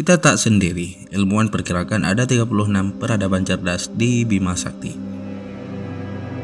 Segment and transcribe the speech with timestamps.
[0.00, 2.48] Kita tak sendiri, ilmuwan perkirakan ada 36
[2.96, 4.96] peradaban cerdas di Bima Sakti.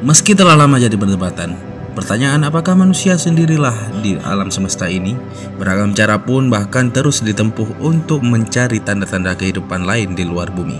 [0.04, 1.56] Meski telah lama jadi perdebatan,
[1.96, 3.72] pertanyaan apakah manusia sendirilah
[4.04, 5.16] di alam semesta ini,
[5.56, 10.76] beragam cara pun bahkan terus ditempuh untuk mencari tanda-tanda kehidupan lain di luar bumi.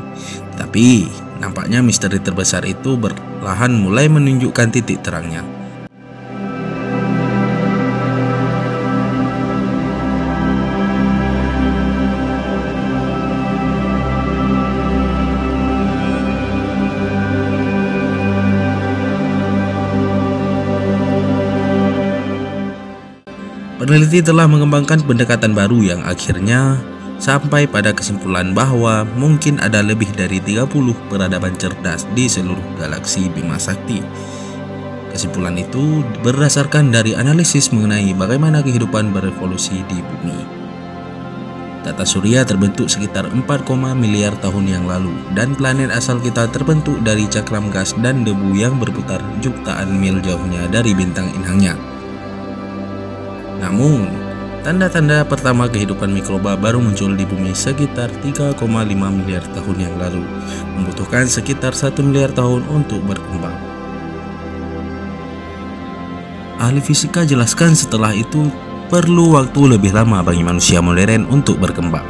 [0.60, 1.08] Tapi,
[1.40, 5.55] nampaknya misteri terbesar itu berlahan mulai menunjukkan titik terangnya.
[23.86, 26.74] Peneliti telah mengembangkan pendekatan baru yang akhirnya
[27.22, 30.66] sampai pada kesimpulan bahwa mungkin ada lebih dari 30
[31.06, 34.02] peradaban cerdas di seluruh galaksi Bima Sakti.
[35.14, 40.34] Kesimpulan itu berdasarkan dari analisis mengenai bagaimana kehidupan berevolusi di bumi.
[41.86, 43.46] Tata surya terbentuk sekitar 4,
[43.94, 48.82] miliar tahun yang lalu dan planet asal kita terbentuk dari cakram gas dan debu yang
[48.82, 51.95] berputar jutaan mil jauhnya dari bintang inangnya.
[53.60, 54.08] Namun,
[54.60, 58.60] tanda-tanda pertama kehidupan mikroba baru muncul di bumi sekitar 3,5
[58.92, 60.24] miliar tahun yang lalu,
[60.76, 63.56] membutuhkan sekitar 1 miliar tahun untuk berkembang.
[66.56, 68.48] Ahli fisika jelaskan setelah itu
[68.88, 72.06] perlu waktu lebih lama bagi manusia modern untuk berkembang,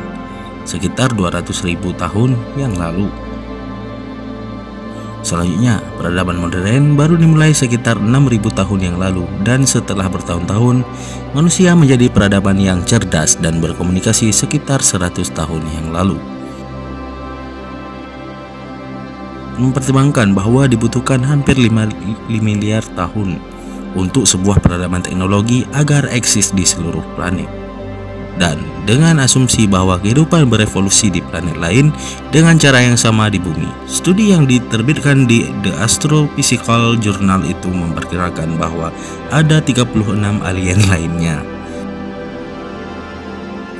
[0.62, 3.25] sekitar 200.000 tahun yang lalu.
[5.26, 10.86] Selanjutnya, peradaban modern baru dimulai sekitar 6000 tahun yang lalu dan setelah bertahun-tahun,
[11.34, 16.14] manusia menjadi peradaban yang cerdas dan berkomunikasi sekitar 100 tahun yang lalu.
[19.58, 21.74] Mempertimbangkan bahwa dibutuhkan hampir 5
[22.30, 23.42] miliar tahun
[23.98, 27.65] untuk sebuah peradaban teknologi agar eksis di seluruh planet
[28.36, 31.90] dan dengan asumsi bahwa kehidupan berevolusi di planet lain
[32.30, 33.68] dengan cara yang sama di bumi.
[33.88, 38.92] Studi yang diterbitkan di The Astrophysical Journal itu memperkirakan bahwa
[39.32, 41.38] ada 36 alien lainnya.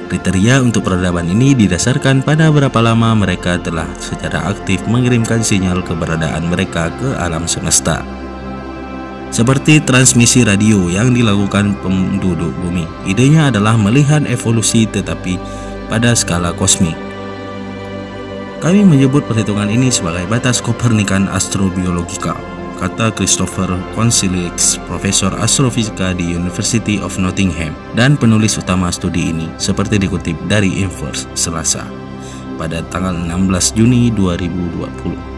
[0.07, 6.47] Kriteria untuk peradaban ini didasarkan pada berapa lama mereka telah secara aktif mengirimkan sinyal keberadaan
[6.47, 8.07] mereka ke alam semesta
[9.31, 12.87] seperti transmisi radio yang dilakukan penduduk bumi.
[13.07, 15.39] Idenya adalah melihat evolusi tetapi
[15.91, 16.95] pada skala kosmik.
[18.63, 22.35] Kami menyebut perhitungan ini sebagai batas Kopernikan astrobiologika,
[22.81, 30.01] kata Christopher Consilix, profesor astrofisika di University of Nottingham dan penulis utama studi ini, seperti
[30.01, 31.85] dikutip dari Inverse Selasa
[32.57, 35.36] pada tanggal 16 Juni 2020.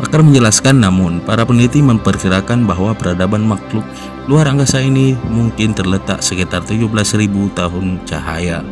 [0.00, 3.84] Pakar menjelaskan namun para peneliti memperkirakan bahwa peradaban makhluk
[4.24, 7.20] luar angkasa ini mungkin terletak sekitar 17.000
[7.52, 8.64] tahun cahaya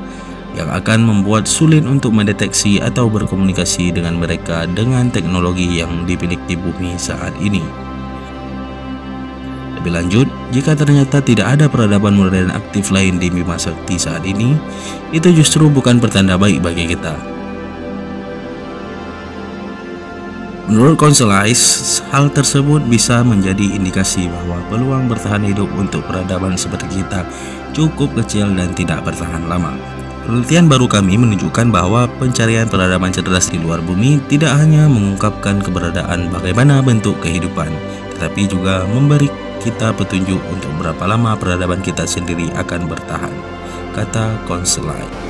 [0.57, 6.97] yang akan membuat sulit untuk mendeteksi atau berkomunikasi dengan mereka dengan teknologi yang dimiliki bumi
[6.97, 7.61] saat ini.
[9.79, 14.59] Lebih lanjut, jika ternyata tidak ada peradaban modern aktif lain di Bima Sakti saat ini,
[15.15, 17.38] itu justru bukan pertanda baik bagi kita.
[20.69, 27.25] Menurut Consulize, hal tersebut bisa menjadi indikasi bahwa peluang bertahan hidup untuk peradaban seperti kita
[27.73, 29.73] cukup kecil dan tidak bertahan lama.
[30.29, 36.29] Penelitian baru kami menunjukkan bahwa pencarian peradaban cerdas di luar bumi tidak hanya mengungkapkan keberadaan
[36.29, 37.73] bagaimana bentuk kehidupan,
[38.21, 39.33] tetapi juga memberi
[39.65, 43.33] kita petunjuk untuk berapa lama peradaban kita sendiri akan bertahan,
[43.97, 45.28] kata Consulize.